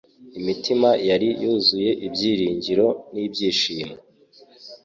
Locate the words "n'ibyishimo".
3.13-3.95